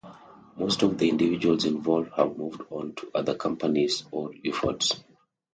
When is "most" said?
0.55-0.81